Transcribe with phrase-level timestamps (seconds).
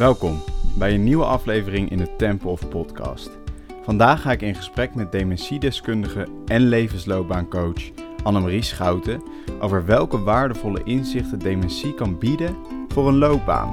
[0.00, 0.42] Welkom
[0.78, 3.30] bij een nieuwe aflevering in de Temple of Podcast.
[3.82, 7.90] Vandaag ga ik in gesprek met dementiedeskundige en levensloopbaancoach
[8.22, 9.22] Annemarie Schouten
[9.58, 12.56] over welke waardevolle inzichten dementie kan bieden
[12.88, 13.72] voor een loopbaan.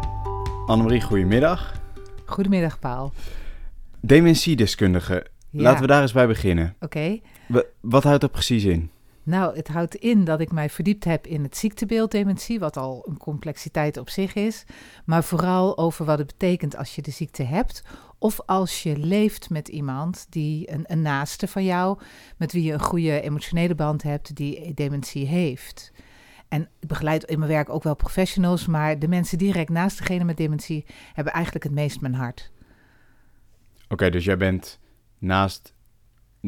[0.65, 1.73] Annemarie, goedemiddag.
[2.25, 3.11] Goedemiddag, Paul.
[3.99, 6.75] Dementiedeskundige, Ja, laten we daar eens bij beginnen.
[6.79, 7.19] Oké.
[7.81, 8.89] Wat houdt dat precies in?
[9.27, 13.05] Nou, het houdt in dat ik mij verdiept heb in het ziektebeeld dementie, wat al
[13.07, 14.63] een complexiteit op zich is.
[15.05, 17.83] Maar vooral over wat het betekent als je de ziekte hebt.
[18.17, 21.99] Of als je leeft met iemand die een, een naaste van jou,
[22.37, 25.91] met wie je een goede emotionele band hebt, die dementie heeft.
[26.47, 30.23] En ik begeleid in mijn werk ook wel professionals, maar de mensen direct naast degene
[30.23, 32.51] met dementie hebben eigenlijk het meest mijn hart.
[33.89, 34.79] Oké, dus jij bent
[35.17, 35.73] naast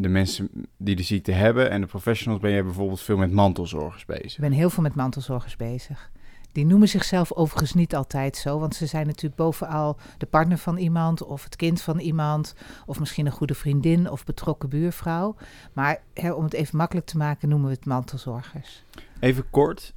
[0.02, 4.06] de mensen die de ziekte hebben en de professionals ben jij bijvoorbeeld veel met mantelzorgers
[4.06, 4.34] bezig.
[4.34, 6.12] Ik ben heel veel met mantelzorgers bezig.
[6.52, 10.78] Die noemen zichzelf overigens niet altijd zo, want ze zijn natuurlijk bovenal de partner van
[10.78, 15.36] iemand of het kind van iemand of misschien een goede vriendin of betrokken buurvrouw.
[15.74, 18.84] Maar hè, om het even makkelijk te maken noemen we het mantelzorgers.
[19.20, 19.94] Even kort,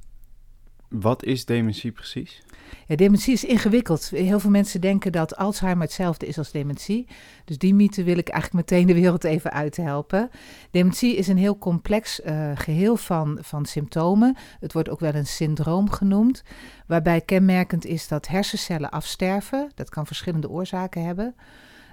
[0.93, 2.41] wat is dementie precies?
[2.87, 4.09] Dementie is ingewikkeld.
[4.09, 7.07] Heel veel mensen denken dat Alzheimer hetzelfde is als dementie.
[7.45, 10.29] Dus die mythe wil ik eigenlijk meteen de wereld even uithelpen.
[10.71, 14.37] Dementie is een heel complex eh, geheel van, van symptomen.
[14.59, 16.43] Het wordt ook wel een syndroom genoemd.
[16.87, 19.71] Waarbij kenmerkend is dat hersencellen afsterven.
[19.75, 21.35] Dat kan verschillende oorzaken hebben.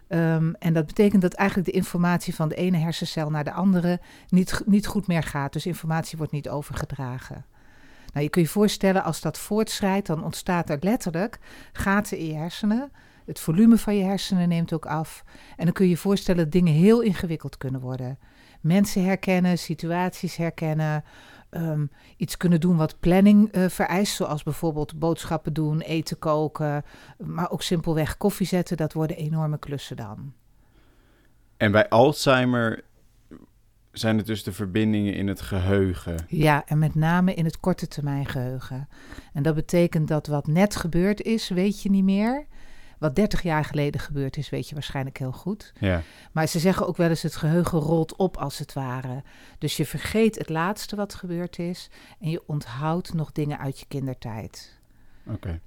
[0.09, 4.01] Ehm, en dat betekent dat eigenlijk de informatie van de ene hersencel naar de andere
[4.29, 5.53] niet, niet goed meer gaat.
[5.53, 7.45] Dus informatie wordt niet overgedragen.
[8.12, 11.39] Nou, je kunt je voorstellen, als dat voortschrijdt, dan ontstaat er letterlijk
[11.72, 12.92] gaten in je hersenen.
[13.25, 15.25] Het volume van je hersenen neemt ook af.
[15.56, 18.19] En dan kun je je voorstellen dat dingen heel ingewikkeld kunnen worden.
[18.61, 21.05] Mensen herkennen, situaties herkennen,
[21.50, 21.86] ehm,
[22.17, 26.84] iets kunnen doen wat planning eh, vereist, zoals bijvoorbeeld boodschappen doen, eten koken,
[27.19, 30.33] maar ook simpelweg koffie zetten, dat worden enorme klussen dan.
[31.56, 32.84] En bij Alzheimer
[33.92, 36.17] zijn het dus de verbindingen in het geheugen.
[36.28, 38.89] Ja, en met name in het korte termijn geheugen.
[39.33, 42.46] En dat betekent dat wat net gebeurd is, weet je niet meer.
[42.98, 45.73] Wat 30 jaar geleden gebeurd is, weet je waarschijnlijk heel goed.
[45.79, 46.02] Ja.
[46.33, 49.23] Maar ze zeggen ook wel eens het geheugen rolt op als het ware.
[49.58, 51.90] Dus je vergeet het laatste wat gebeurd is
[52.20, 54.79] en je onthoudt nog dingen uit je kindertijd.
[55.27, 55.61] Oké.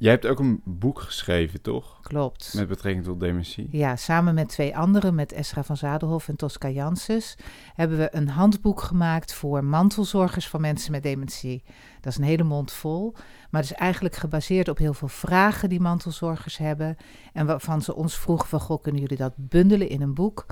[0.00, 2.00] Jij hebt ook een boek geschreven, toch?
[2.00, 2.52] Klopt.
[2.54, 3.68] Met betrekking tot dementie.
[3.70, 7.36] Ja, samen met twee anderen, met Esra van Zadelhof en Tosca Janssens,
[7.74, 11.62] hebben we een handboek gemaakt voor mantelzorgers van mensen met dementie.
[12.00, 13.12] Dat is een hele mond vol,
[13.50, 16.96] maar het is eigenlijk gebaseerd op heel veel vragen die mantelzorgers hebben
[17.32, 20.46] en waarvan ze ons vroegen van, goh, kunnen jullie dat bundelen in een boek?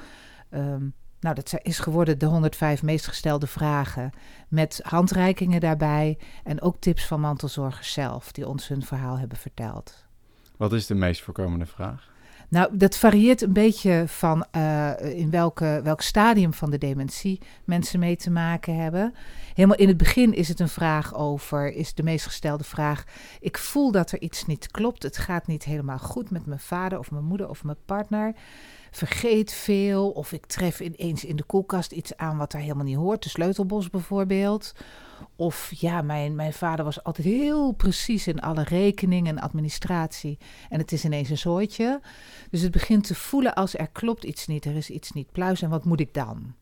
[0.50, 0.86] Ehm,
[1.20, 4.10] nou, dat is geworden de 105 meest gestelde vragen
[4.48, 10.06] met handreikingen daarbij en ook tips van mantelzorgers zelf die ons hun verhaal hebben verteld.
[10.56, 12.08] Wat is de meest voorkomende vraag?
[12.50, 17.98] Nou, dat varieert een beetje van uh, in welke, welk stadium van de dementie mensen
[18.00, 19.14] mee te maken hebben.
[19.54, 23.04] Helemaal in het begin is het een vraag over, is de meest gestelde vraag,
[23.40, 25.02] ik voel dat er iets niet klopt.
[25.02, 28.34] Het gaat niet helemaal goed met mijn vader of mijn moeder of mijn partner.
[28.90, 32.96] Vergeet veel of ik tref ineens in de koelkast iets aan wat daar helemaal niet
[32.96, 33.22] hoort.
[33.22, 34.72] De sleutelbos bijvoorbeeld.
[35.36, 40.38] Of ja, mijn, mijn vader was altijd heel precies in alle rekeningen en administratie.
[40.68, 42.00] En het is ineens een zooitje.
[42.50, 45.62] Dus het begint te voelen als er klopt iets niet, er is iets niet pluis.
[45.62, 46.54] En wat moet ik dan?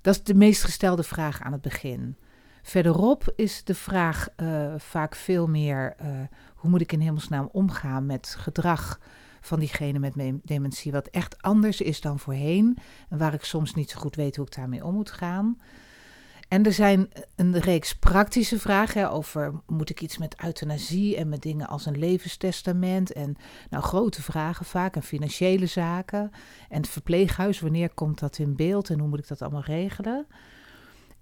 [0.00, 2.16] Dat is de meest gestelde vraag aan het begin.
[2.62, 6.08] Verderop is de vraag uh, vaak veel meer: uh,
[6.54, 8.98] hoe moet ik in hemelsnaam omgaan met gedrag
[9.44, 13.90] van diegene met dementie, wat echt anders is dan voorheen en waar ik soms niet
[13.90, 15.58] zo goed weet hoe ik daarmee om moet gaan.
[16.48, 21.42] En er zijn een reeks praktische vragen over, moet ik iets met euthanasie en met
[21.42, 23.36] dingen als een levenstestament en
[23.70, 26.30] nou grote vragen vaak en financiële zaken
[26.68, 30.26] en het verpleeghuis, wanneer komt dat in beeld en hoe moet ik dat allemaal regelen?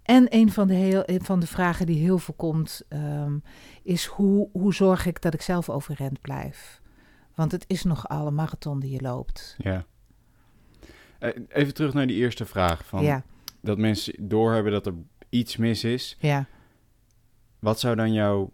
[0.03, 3.43] En een van de, heel, van de vragen die heel veel komt, um,
[3.83, 6.81] is hoe, hoe zorg ik dat ik zelf overeind blijf?
[7.34, 9.56] Want het is nogal een marathon die je loopt.
[9.59, 9.84] Ja.
[11.21, 12.84] Uh, even terug naar die eerste vraag.
[12.84, 13.22] Van ja.
[13.60, 14.94] Dat mensen doorhebben dat er
[15.28, 16.16] iets mis is.
[16.18, 16.47] Ja.
[17.59, 18.50] Wat zou dan jouw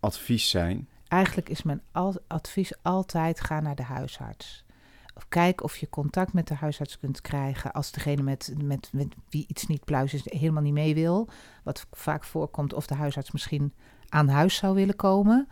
[0.00, 0.88] advies zijn?
[1.08, 4.64] Eigenlijk is mijn al advies altijd ga naar de huisarts.
[5.14, 9.14] Of kijk of je contact met de huisarts kunt krijgen als degene met, met, met
[9.28, 11.28] wie iets niet pluis is helemaal niet mee wil.
[11.62, 13.74] Wat vaak voorkomt of de huisarts misschien
[14.08, 15.48] aan huis zou willen komen.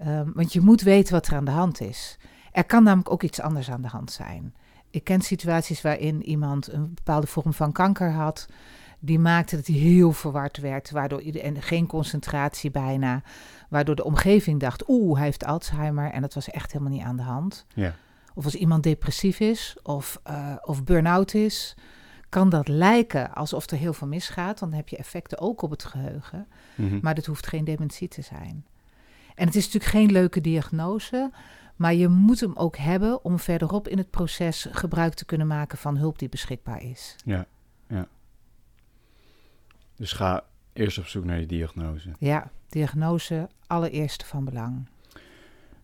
[0.00, 2.18] Um, want je moet weten wat er aan de hand is.
[2.52, 4.54] Er kan namelijk ook iets anders aan de hand zijn.
[4.90, 8.46] Ik ken situaties waarin iemand een bepaalde vorm van kanker had.
[8.98, 13.22] die maakte dat hij heel verward werd, waardoor en geen concentratie bijna,
[13.68, 17.16] waardoor de omgeving dacht, oeh, hij heeft Alzheimer en dat was echt helemaal niet aan
[17.16, 17.66] de hand.
[17.74, 17.94] Ja.
[18.34, 21.74] Of als iemand depressief is of, uh, of burn-out is,
[22.28, 24.58] kan dat lijken alsof er heel veel misgaat.
[24.58, 26.98] Dan heb je effecten ook op het geheugen, Mhm.
[27.02, 28.64] maar dat hoeft geen dementie te zijn.
[29.36, 31.30] En het is natuurlijk geen leuke diagnose,
[31.76, 35.78] maar je moet hem ook hebben om verderop in het proces gebruik te kunnen maken
[35.78, 37.16] van hulp die beschikbaar is.
[37.24, 37.46] Ja,
[37.88, 38.08] ja.
[39.96, 42.10] Dus ga eerst op zoek naar die diagnose.
[42.18, 44.88] Ja, diagnose allereerste van belang.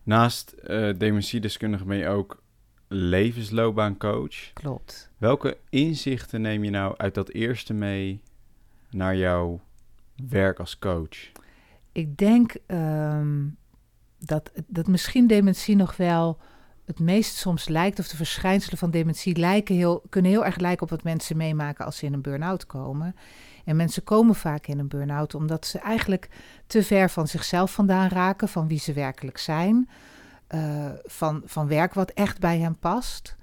[0.03, 2.41] Naast eh dementiedeskundige ben je ook
[2.87, 4.53] levensloopbaancoach.
[4.53, 5.11] Klopt.
[5.17, 8.21] Welke inzichten neem je nou uit dat eerste mee
[8.89, 9.61] naar jouw
[10.27, 11.31] werk als coach?
[11.93, 13.47] Ik denk ehm,
[14.19, 16.39] dat, dat misschien dementie nog wel
[16.85, 20.83] het meest soms lijkt, of de verschijnselen van dementie lijken heel, kunnen heel erg lijken
[20.83, 23.15] op wat mensen meemaken als ze in een burn-out komen.
[23.65, 26.29] En mensen komen vaak in een burn-out omdat ze eigenlijk
[26.67, 29.89] te ver van zichzelf vandaan raken, van wie ze werkelijk zijn,
[30.55, 33.35] uh, van, van werk wat echt bij hen past.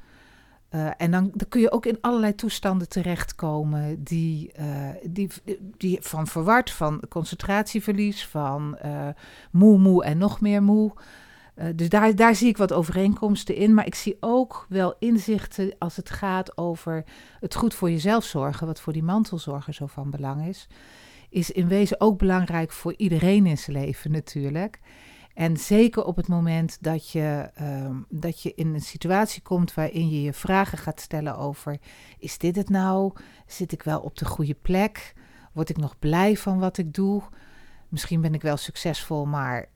[0.74, 5.28] Uh, en dan, dan, kun je ook in allerlei toestanden terechtkomen die, uh, die,
[5.76, 9.08] die van verward, van concentratieverlies, van uh,
[9.50, 10.92] moe, moe en nog meer moe.
[11.74, 13.74] dus daar, daar zie ik wat overeenkomsten in.
[13.74, 17.04] Maar ik zie ook wel inzichten als het gaat over
[17.40, 20.66] het goed voor jezelf zorgen, wat voor die mantelzorger zo van belang is.
[21.28, 24.80] Is in wezen ook belangrijk voor iedereen in zijn leven natuurlijk.
[25.40, 30.10] En zeker op het moment dat je, um, dat je in een situatie komt waarin
[30.10, 31.78] je je vragen gaat stellen over:
[32.18, 33.12] is dit het nou?
[33.46, 35.14] Zit ik wel op de goede plek?
[35.52, 37.22] Word ik nog blij van wat ik doe?
[37.88, 39.66] Misschien ben ik wel succesvol, maar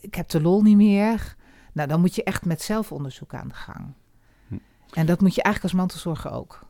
[0.00, 1.36] ik heb de lol niet meer.
[1.72, 3.92] Nou, dan moet je echt met zelfonderzoek aan de gang.
[4.48, 4.56] Hm.
[4.92, 6.66] En dat moet je eigenlijk als mantelzorger ook.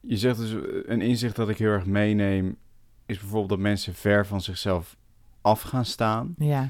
[0.00, 0.56] Je zegt dus
[0.86, 2.56] een inzicht dat ik heel erg meeneem,
[3.06, 4.96] is bijvoorbeeld dat mensen ver van zichzelf
[5.40, 6.34] af gaan staan.
[6.38, 6.68] Ja.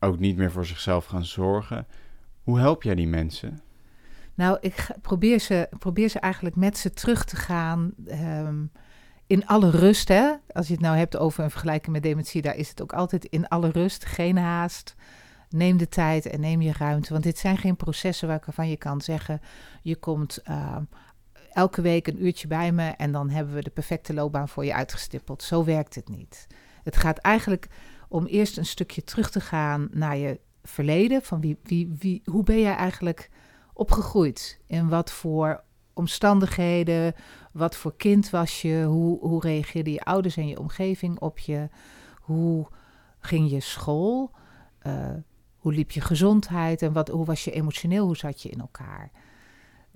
[0.00, 1.86] Ook niet meer voor zichzelf gaan zorgen.
[2.42, 3.60] Hoe help jij die mensen?
[4.34, 8.64] Nou, ik probeer ze, probeer ze eigenlijk met ze terug te gaan ehm,
[9.26, 10.08] in alle rust.
[10.08, 10.32] Hè?
[10.52, 13.24] Als je het nou hebt over een vergelijking met dementie, daar is het ook altijd
[13.24, 14.94] in alle rust, geen haast.
[15.50, 17.12] Neem de tijd en neem je ruimte.
[17.12, 19.40] Want dit zijn geen processen waarvan je kan zeggen:
[19.82, 20.82] je komt ehm,
[21.52, 24.74] elke week een uurtje bij me en dan hebben we de perfecte loopbaan voor je
[24.74, 25.42] uitgestippeld.
[25.42, 26.46] Zo werkt het niet.
[26.82, 27.68] Het gaat eigenlijk
[28.08, 31.22] om eerst een stukje terug te gaan naar je verleden.
[31.22, 33.30] Van wie, wie, wie, hoe ben jij eigenlijk
[33.72, 34.60] opgegroeid?
[34.66, 35.62] In wat voor
[35.92, 37.14] omstandigheden?
[37.52, 38.84] Wat voor kind was je?
[38.84, 41.68] Hoe, hoe reageerden je ouders en je omgeving op je?
[42.20, 42.66] Hoe
[43.20, 44.30] ging je school?
[44.86, 45.10] Uh,
[45.56, 46.82] hoe liep je gezondheid?
[46.82, 48.06] En wat, hoe was je emotioneel?
[48.06, 49.10] Hoe zat je in elkaar?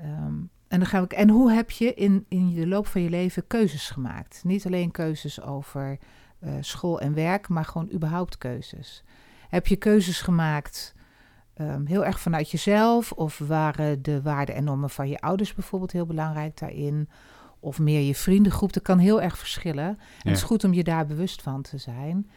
[0.01, 3.11] Um, en, dan gaan we, en hoe heb je in, in de loop van je
[3.11, 4.41] leven keuzes gemaakt?
[4.45, 5.99] Niet alleen keuzes over
[6.45, 9.05] uh, school en werk, maar gewoon überhaupt keuzes.
[9.49, 10.95] Heb je keuzes gemaakt
[11.61, 13.13] um, heel erg vanuit jezelf?
[13.13, 17.09] Of waren de waarden en normen van je ouders bijvoorbeeld heel belangrijk daarin?
[17.61, 18.73] Of meer je vriendengroep?
[18.73, 19.87] Dat kan heel erg verschillen.
[19.87, 22.31] En het is goed om je daar bewust van te zijn.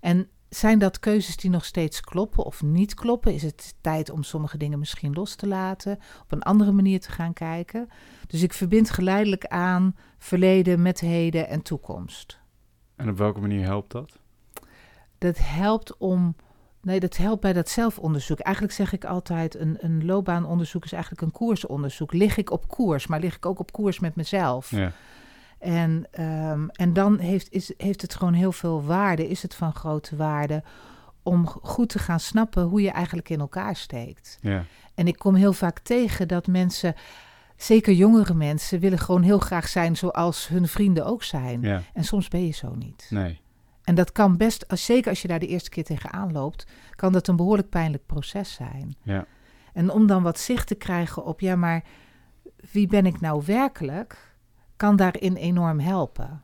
[0.00, 3.34] En zijn dat keuzes die nog steeds kloppen of niet kloppen?
[3.34, 7.12] Is het tijd om sommige dingen misschien los te laten, op een andere manier te
[7.12, 7.88] gaan kijken?
[8.26, 12.38] Dus ik verbind geleidelijk aan verleden met heden en toekomst.
[12.96, 14.18] En op welke manier helpt dat?
[15.18, 16.36] Dat helpt om.
[16.80, 18.38] Nee, dat helpt bij dat zelfonderzoek.
[18.38, 22.12] Eigenlijk zeg ik altijd: een, een loopbaanonderzoek is eigenlijk een koersonderzoek.
[22.12, 24.70] Lig ik op koers, maar lig ik ook op koers met mezelf?
[24.70, 24.92] Ja.
[25.58, 29.74] En, um, en dan heeft, is, heeft het gewoon heel veel waarde, is het van
[29.74, 30.62] grote waarde
[31.22, 34.38] om goed te gaan snappen hoe je eigenlijk in elkaar steekt.
[34.40, 34.64] Ja.
[34.94, 36.94] En ik kom heel vaak tegen dat mensen,
[37.56, 41.60] zeker jongere mensen, willen gewoon heel graag zijn zoals hun vrienden ook zijn.
[41.60, 41.82] Ja.
[41.92, 43.06] En soms ben je zo niet.
[43.10, 43.40] Nee.
[43.84, 47.12] En dat kan best, als, zeker als je daar de eerste keer tegenaan loopt, kan
[47.12, 48.96] dat een behoorlijk pijnlijk proces zijn.
[49.02, 49.26] Ja.
[49.72, 51.84] En om dan wat zicht te krijgen op, ja, maar
[52.72, 54.36] wie ben ik nou werkelijk,
[54.76, 56.42] kan daarin enorm helpen.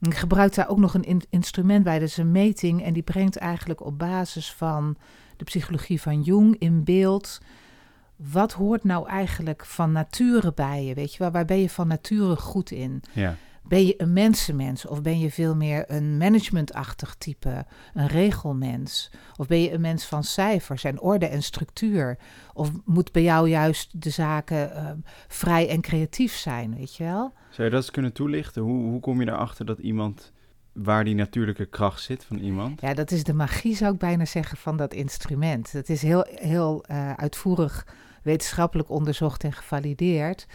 [0.00, 2.82] Ik gebruik daar ook nog een in instrument bij, dat is een meting.
[2.82, 4.96] En die brengt eigenlijk op basis van
[5.36, 7.40] de psychologie van Jung in beeld.
[8.16, 10.94] Wat hoort nou eigenlijk van nature bij je?
[10.94, 13.02] Weet je waar ben je van nature goed in?
[13.12, 13.36] Ja.
[13.64, 19.10] Ben je een mensenmens of ben je veel meer een managementachtig type, een regelmens?
[19.36, 22.18] Of ben je een mens van cijfers en orde en structuur?
[22.54, 24.90] Of moet bij jou juist de zaken uh,
[25.28, 27.32] vrij en creatief zijn, weet je wel?
[27.50, 28.62] Zou je dat eens kunnen toelichten?
[28.62, 30.31] Hoe, hoe kom je erachter dat iemand,
[30.72, 32.80] waar die natuurlijke kracht zit van iemand?
[32.80, 35.72] Ja, dat is de magie, zou ik bijna zeggen, van dat instrument.
[35.72, 37.86] Dat is heel, heel uh, uitvoerig
[38.22, 40.46] wetenschappelijk onderzocht en gevalideerd.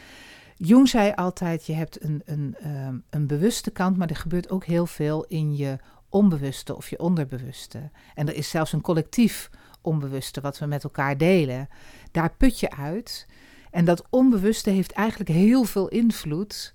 [0.55, 4.65] Jung zei altijd, je hebt een, een, ehm, een bewuste kant, maar er gebeurt ook
[4.65, 5.77] heel veel in je
[6.09, 7.89] onbewuste of je onderbewuste.
[8.13, 9.50] En er is zelfs een collectief
[9.81, 11.69] onbewuste wat we met elkaar delen.
[12.12, 13.27] Daar put je uit.
[13.71, 16.74] En dat onbewuste heeft eigenlijk heel veel invloed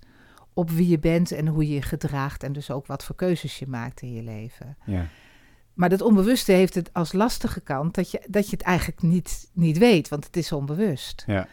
[0.53, 2.43] op wie je bent en hoe je je gedraagt.
[2.43, 4.77] En dus ook wat voor keuzes je maakt in je leven.
[4.85, 5.07] Ja.
[5.73, 9.49] Maar dat onbewuste heeft het als lastige kant dat je, dat je het eigenlijk niet,
[9.53, 11.23] niet weet, want het is onbewust.
[11.27, 11.47] Ja.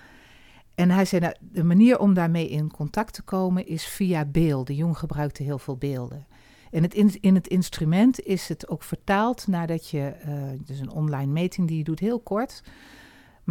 [0.74, 4.74] En hij zei, nou, de manier om daarmee in contact te komen is via beelden.
[4.74, 6.26] Jong gebruikte heel veel beelden.
[6.70, 10.90] En het in, in het instrument is het ook vertaald nadat je, uh, dus een
[10.90, 12.62] online meting die je doet, heel kort.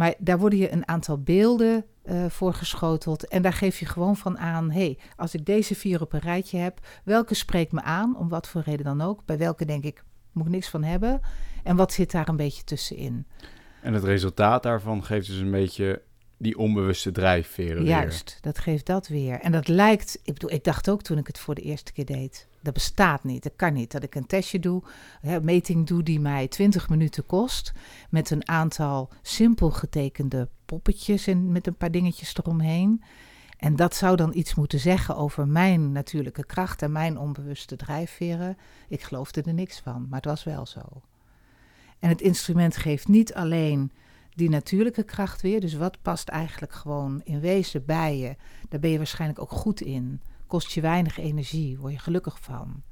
[0.00, 3.28] Maar daar worden je een aantal beelden uh, voor geschoteld.
[3.28, 6.58] En daar geef je gewoon van aan: hey, als ik deze vier op een rijtje
[6.58, 9.24] heb, welke spreekt me aan, om wat voor reden dan ook?
[9.24, 11.20] Bij welke denk ik, moet ik niks van hebben?
[11.62, 13.26] En wat zit daar een beetje tussenin?
[13.82, 16.02] En het resultaat daarvan geeft dus een beetje
[16.36, 17.84] die onbewuste drijfveren.
[17.84, 19.40] Juist, dat geeft dat weer.
[19.40, 22.06] En dat lijkt, ik bedoel, ik dacht ook toen ik het voor de eerste keer
[22.06, 23.90] deed, dat bestaat niet, dat kan niet.
[23.90, 24.82] Dat ik een testje doe,
[25.22, 27.72] een meting doe die mij 20 minuten kost,
[28.10, 33.02] met een aantal simpel getekende poppetjes en met een paar dingetjes eromheen.
[33.58, 38.56] En dat zou dan iets moeten zeggen over mijn natuurlijke kracht en mijn onbewuste drijfveren.
[38.88, 40.80] Ik geloofde er niks van, maar het was wel zo.
[41.98, 43.92] En het instrument geeft niet alleen
[44.34, 45.60] die natuurlijke kracht weer.
[45.60, 48.36] Dus wat past eigenlijk gewoon in wezen bij je?
[48.68, 50.20] Daar ben je waarschijnlijk ook goed in.
[50.50, 52.82] Kost je weinig energie, word je gelukkig van.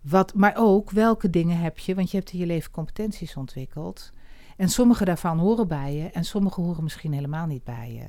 [0.00, 4.12] Wat, maar ook welke dingen heb je, want je hebt in je leven competenties ontwikkeld.
[4.56, 8.06] En sommige daarvan horen bij je en sommige horen misschien helemaal niet bij je.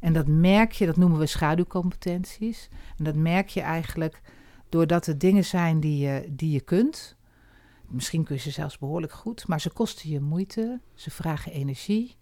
[0.00, 2.68] En dat merk je, dat noemen we schaduwcompetenties.
[2.98, 4.20] En dat merk je eigenlijk
[4.68, 7.16] doordat het dingen zijn die je, die je kunt,
[7.88, 12.16] Misschien kun je ze zelfs behoorlijk goed, maar ze kosten je moeite, ze vragen energie.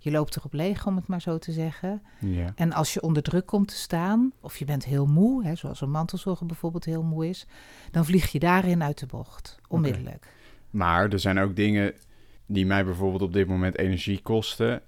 [0.00, 2.02] Je loopt erop leeg, om het maar zo te zeggen.
[2.18, 2.52] Ja.
[2.54, 5.80] En als je onder druk komt te staan, of je bent heel moe, hè, zoals
[5.80, 7.46] een mantelzorger bijvoorbeeld heel moe is,
[7.90, 10.32] dan vlieg je daarin uit de bocht, onmiddellijk.
[10.70, 11.94] Maar er zijn ook dingen
[12.46, 14.82] die mij bijvoorbeeld op dit moment energie kosten,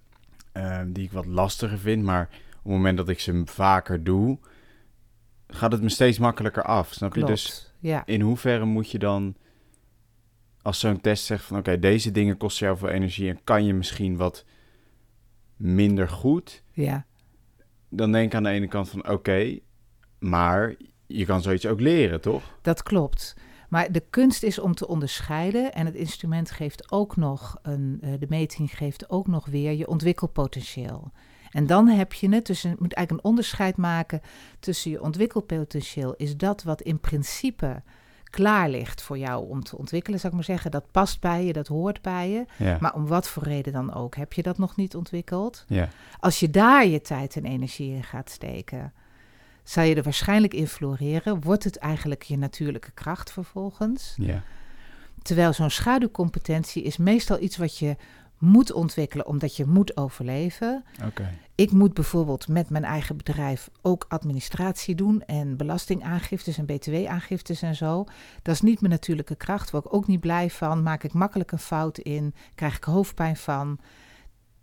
[0.52, 2.02] uh, die ik wat lastiger vind.
[2.02, 4.38] Maar op het moment dat ik ze vaker doe,
[5.46, 6.92] gaat het me steeds makkelijker af.
[6.92, 7.34] Snap Klopt, je?
[7.34, 8.02] Dus ja.
[8.06, 9.36] in hoeverre moet je dan
[10.62, 13.74] als zo'n test zegt van oké, deze dingen kosten jou veel energie en kan je
[13.74, 14.44] misschien wat
[15.60, 16.62] minder goed.
[16.72, 17.06] Ja.
[17.88, 19.58] Dan denk ik aan de ene kant van oké,
[20.18, 20.74] maar
[21.06, 22.58] je kan zoiets ook leren, toch?
[22.62, 23.36] Dat klopt.
[23.68, 28.12] Maar de kunst is om te onderscheiden en het instrument geeft ook nog een, uh,
[28.18, 31.12] de meting geeft ook nog weer je ontwikkelpotentieel.
[31.50, 34.20] En dan heb je het, dus je moet eigenlijk een onderscheid maken
[34.60, 37.82] tussen je ontwikkelpotentieel, is dat wat in principe
[38.30, 40.70] klaar ligt voor jou om te ontwikkelen, zou ik maar zeggen.
[40.70, 42.44] Dat past bij je, dat hoort bij je.
[42.56, 42.76] Ja.
[42.80, 45.64] Maar om wat voor reden dan ook, heb je dat nog niet ontwikkeld?
[45.66, 45.88] Ja.
[46.18, 48.92] Als je daar je tijd en energie in gaat steken,
[49.62, 51.40] zal je er waarschijnlijk in floreren.
[51.40, 54.14] Wordt het eigenlijk je natuurlijke kracht vervolgens?
[54.16, 54.42] Ja.
[55.22, 57.96] Terwijl zo'n schaduwcompetentie is meestal iets wat je
[58.40, 60.84] moet ontwikkelen omdat je moet overleven.
[61.54, 67.74] Ik moet bijvoorbeeld met mijn eigen bedrijf ook administratie doen en belastingaangiftes en btw-aangiftes en
[67.74, 68.04] zo.
[68.42, 70.82] Dat is niet mijn natuurlijke kracht, word ik ook niet blij van.
[70.82, 73.78] Maak ik makkelijk een fout in, krijg ik hoofdpijn van.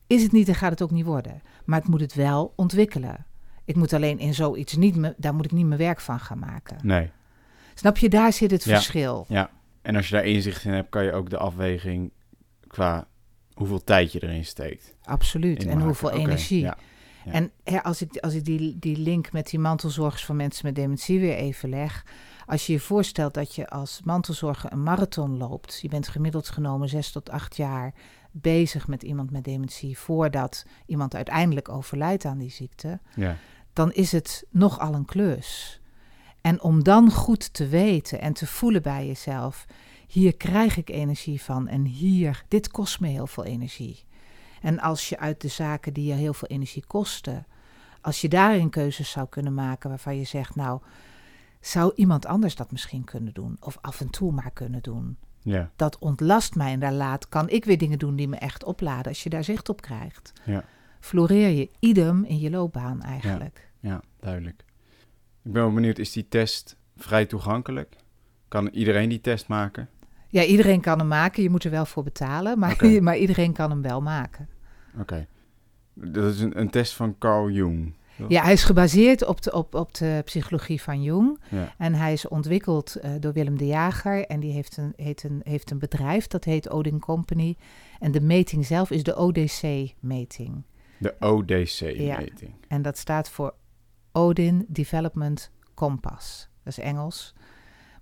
[0.07, 1.41] Is het niet, dan gaat het ook niet worden.
[1.65, 3.25] Maar het moet het wel ontwikkelen.
[3.65, 6.39] Ik moet alleen in zoiets niet, me, daar moet ik niet mijn werk van gaan
[6.39, 6.77] maken.
[6.83, 7.11] Nee.
[7.73, 8.73] Snap je, daar zit het Ja.
[8.73, 9.25] verschil.
[9.27, 9.49] Ja.
[9.81, 12.11] En als je daar inzicht in hebt, kan je ook de afweging
[12.67, 13.07] qua
[13.57, 14.93] hoeveel tijd je erin steekt.
[15.03, 15.65] Absoluut.
[15.65, 16.61] En hoeveel energie.
[16.61, 16.77] Ja.
[17.25, 17.31] Ja.
[17.31, 20.75] En hè, als ik, als ik die, die link met die mantelzorgers van mensen met
[20.75, 22.05] dementie weer even leg.
[22.45, 25.79] Als je je voorstelt dat je als mantelzorger een marathon loopt.
[25.81, 27.93] Je bent gemiddeld genomen zes tot acht jaar
[28.31, 29.97] bezig met iemand met dementie.
[29.97, 32.99] voordat iemand uiteindelijk overlijdt aan die ziekte.
[33.15, 33.37] ja.
[33.73, 35.81] Dan is het nogal een klus.
[36.41, 39.65] En om dan goed te weten en te voelen bij jezelf.
[40.07, 44.05] Hier krijg ik energie van en hier, dit kost me heel veel energie.
[44.61, 47.45] En als je uit de zaken die je heel veel energie kosten,
[48.01, 50.81] als je daarin keuzes zou kunnen maken waarvan je zegt, nou,
[51.59, 53.57] zou iemand anders dat misschien kunnen doen?
[53.59, 55.17] Of af en toe maar kunnen doen?
[55.41, 55.71] Ja.
[55.75, 59.07] Dat ontlast mij en daar laat, kan ik weer dingen doen die me echt opladen
[59.07, 60.33] als je daar zicht op krijgt.
[60.45, 60.63] Ja.
[60.99, 63.71] Floreer je idem in je loopbaan eigenlijk.
[63.79, 64.63] Ja, duidelijk.
[65.43, 67.95] Ik ben wel benieuwd, is die test vrij toegankelijk?
[68.47, 69.89] Kan iedereen die test maken?
[70.37, 73.69] Ja, iedereen kan hem maken, je moet er wel voor betalen, maar, maar iedereen kan
[73.69, 74.49] hem wel maken.
[74.99, 75.27] Oké.
[75.93, 77.95] Dat is een, een test van Carl Jung.
[78.27, 81.39] Ja, hij is gebaseerd op de, op, op de psychologie van Jung.
[81.49, 81.73] Ja.
[81.77, 84.25] En hij is ontwikkeld eh, door Willem de Jager.
[84.25, 87.55] En die heeft een, heet een, heeft een bedrijf, dat heet Odin Company.
[87.99, 90.63] En de meting zelf is de ODC-meting.
[90.97, 92.53] De ODC-meting.
[92.67, 93.53] En dat staat voor
[94.11, 96.49] Odin Development Compass.
[96.63, 97.33] Dat is Engels.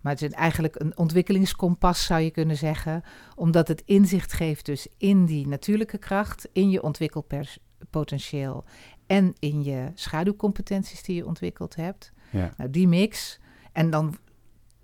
[0.06, 3.04] Maar het is eigenlijk een ontwikkelingskompas, zou je kunnen zeggen.
[3.36, 8.64] Omdat het inzicht geeft dus in die natuurlijke kracht, in je ontwikkelpotentieel
[9.08, 12.12] en in je schaduwcompetenties die je ontwikkeld hebt.
[12.32, 12.54] Ja.
[12.58, 13.40] Nou, die mix.
[13.72, 14.18] En dan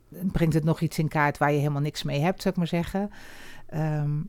[0.10, 2.82] brengt het nog iets in kaart waar je helemaal niks mee hebt, zou ik maar
[2.82, 3.10] zeggen.
[3.68, 4.22] Ehm,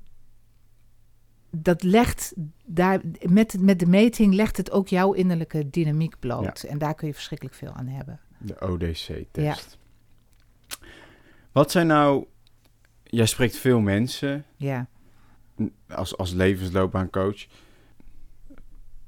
[1.50, 2.34] dat legt
[2.64, 6.62] daar, met, met de meting legt het ook jouw innerlijke dynamiek bloot.
[6.62, 8.20] En daar kun je verschrikkelijk veel aan hebben.
[8.38, 9.80] De ODC-test.
[11.52, 12.24] Wat zijn nou,
[13.04, 14.86] jij spreekt veel mensen Ja.
[15.88, 17.46] als, als levensloopbaancoach.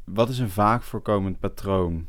[0.04, 2.06] Wat is een vaak voorkomend patroon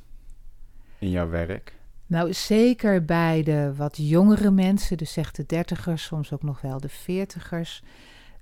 [0.99, 1.73] in jouw werk?
[2.07, 6.79] Nou, zeker bij de wat jongere mensen, dus zeg de dertigers, soms ook nog wel
[6.79, 7.83] de veertigers,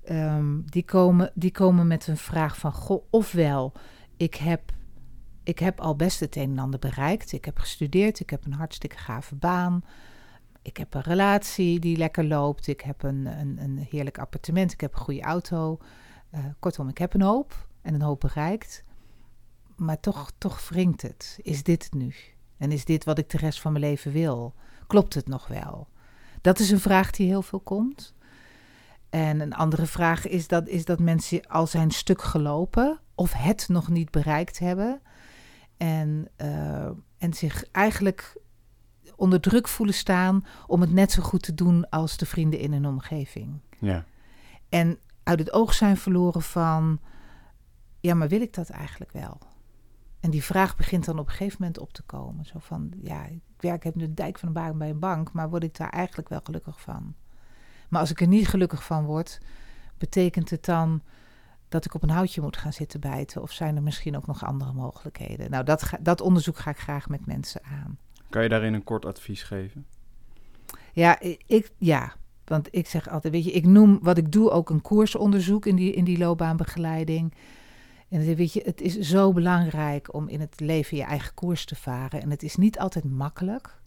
[0.03, 3.73] ehm, die, komen, die komen met een vraag van, goh, ofwel,
[4.17, 4.71] ik heb,
[5.43, 8.53] ik heb al best het een en ander bereikt, ik heb gestudeerd, ik heb een
[8.53, 9.83] hartstikke gave baan,
[10.63, 14.82] ik heb een relatie die lekker loopt, ik heb een, een, een heerlijk appartement, ik
[14.82, 15.79] heb een goede auto,
[16.36, 18.84] Uh, kortom, ik heb een hoop en een hoop bereikt,
[19.75, 21.39] maar toch, toch wringt het.
[21.41, 22.13] Is dit het nu?
[22.58, 24.53] En is dit wat ik de rest van mijn leven wil?
[24.88, 25.88] Klopt het nog wel?
[26.41, 28.13] Dat is een vraag die heel veel komt.
[29.10, 33.67] En een andere vraag is dat, is dat mensen al zijn stuk gelopen of het
[33.67, 35.01] nog niet bereikt hebben.
[35.77, 38.38] En, uh, en zich eigenlijk
[39.15, 42.74] onder druk voelen staan om het net zo goed te doen als de vrienden in
[42.74, 43.60] hun omgeving.
[43.79, 44.05] Ja.
[44.70, 47.00] En uit het oog zijn verloren van,
[48.00, 49.38] ja, maar wil ik dat eigenlijk wel?
[50.20, 52.46] En die vraag begint dan op een gegeven moment op te komen.
[52.46, 55.34] Zo van, ja, ik werk, heb nu de dijk van een baan bij een bank,
[55.34, 57.15] maar word ik daar eigenlijk wel gelukkig van?
[57.89, 59.39] Maar als ik er niet gelukkig van word,
[59.98, 61.01] betekent het dan
[61.70, 63.41] dat ik op een houtje moet gaan zitten bijten?
[63.41, 65.50] Of zijn er misschien ook nog andere mogelijkheden?
[65.51, 67.98] Nou, dat, ga, dat onderzoek ga ik graag met mensen aan.
[68.34, 69.86] Kan je daarin een kort advies geven?
[70.94, 72.13] Ja, ik, ja,
[72.46, 75.75] want ik zeg altijd, weet je, ik noem wat ik doe ook een koersonderzoek in
[75.75, 77.34] die, in die loopbaanbegeleiding.
[78.10, 81.76] En weet je, het is zo belangrijk om in het leven je eigen koers te
[81.76, 82.22] varen.
[82.22, 83.82] En het is niet altijd makkelijk.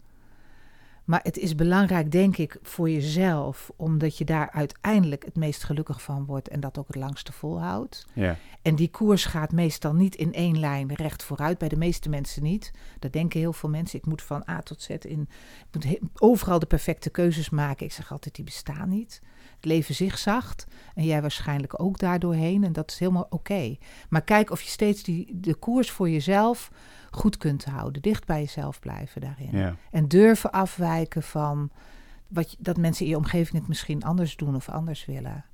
[1.07, 6.01] Maar het is belangrijk, denk ik, voor jezelf, omdat je daar uiteindelijk het meest gelukkig
[6.01, 8.05] van wordt en dat ook het langste volhoudt.
[8.13, 8.37] Ja.
[8.61, 12.43] En die koers gaat meestal niet in één lijn recht vooruit, bij de meeste mensen
[12.43, 12.71] niet.
[12.99, 13.99] Dat denken heel veel mensen.
[13.99, 15.29] Ik moet van A tot Z in,
[15.71, 17.85] ik moet overal de perfecte keuzes maken.
[17.85, 19.21] Ik zeg altijd, die bestaan niet.
[19.57, 23.35] Het leven zigzacht en jij waarschijnlijk ook daardoorheen en dat is helemaal oké.
[23.35, 23.79] Okay.
[24.09, 26.71] Maar kijk of je steeds die, de koers voor jezelf
[27.11, 28.01] goed kunt houden.
[28.01, 29.57] Dicht bij jezelf blijven daarin.
[29.57, 29.75] Ja.
[29.91, 31.71] En durven afwijken van
[32.27, 35.45] wat, dat mensen in je omgeving het misschien anders doen of anders willen.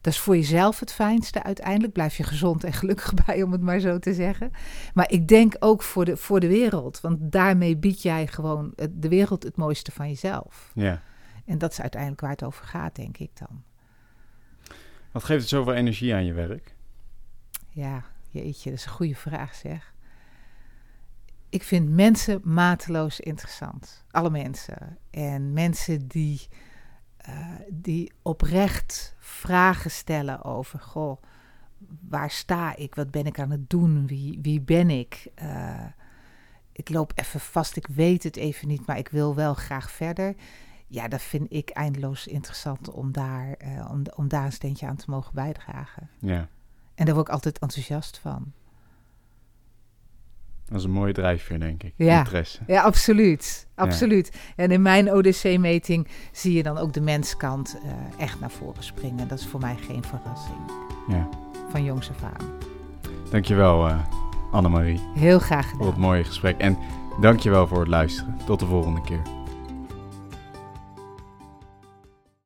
[0.00, 1.42] Dat is voor jezelf het fijnste.
[1.42, 4.50] Uiteindelijk blijf je gezond en gelukkig bij, om het maar zo te zeggen.
[4.94, 7.00] Maar ik denk ook voor de, voor de wereld.
[7.00, 10.70] Want daarmee bied jij gewoon de wereld het mooiste van jezelf.
[10.74, 11.02] Ja.
[11.46, 13.62] En dat is uiteindelijk waar het over gaat, denk ik dan.
[15.12, 16.74] Wat geeft het zoveel energie aan je werk?
[17.68, 19.94] Ja, jeetje, dat is een goede vraag zeg.
[21.48, 24.04] Ik vind mensen mateloos interessant.
[24.10, 24.98] Alle mensen.
[25.10, 26.46] En mensen die,
[27.28, 30.78] uh, die oprecht vragen stellen over...
[30.80, 31.22] Goh,
[32.08, 32.94] waar sta ik?
[32.94, 34.06] Wat ben ik aan het doen?
[34.06, 35.26] Wie, wie ben ik?
[35.42, 35.84] Uh,
[36.72, 40.34] ik loop even vast, ik weet het even niet, maar ik wil wel graag verder
[40.86, 44.96] ja, dat vind ik eindeloos interessant om daar, uh, om, om daar een steentje aan
[44.96, 46.10] te mogen bijdragen.
[46.18, 46.48] Ja.
[46.94, 48.52] En daar word ik altijd enthousiast van.
[50.64, 51.92] Dat is een mooie drijfveer, denk ik.
[51.96, 52.62] Ja, Interesse.
[52.66, 53.66] ja absoluut.
[53.74, 54.30] absoluut.
[54.32, 54.38] Ja.
[54.56, 59.28] En in mijn ODC-meting zie je dan ook de menskant uh, echt naar voren springen.
[59.28, 60.58] Dat is voor mij geen verrassing.
[61.08, 61.28] Ja.
[61.70, 62.46] Van jongs af aan.
[63.30, 64.06] Dankjewel, uh,
[64.52, 65.00] Annemarie.
[65.14, 65.78] Heel graag gedaan.
[65.78, 66.58] Voor het mooie gesprek.
[66.58, 66.78] En
[67.20, 68.38] dankjewel voor het luisteren.
[68.46, 69.22] Tot de volgende keer.